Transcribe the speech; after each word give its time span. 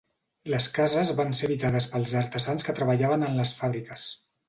Les 0.53 0.65
cases 0.77 1.11
van 1.19 1.35
ser 1.41 1.47
habitades 1.51 1.89
pels 1.93 2.17
artesans 2.25 2.69
que 2.71 2.79
treballaven 2.83 3.31
en 3.33 3.43
les 3.43 3.57
fàbriques. 3.63 4.13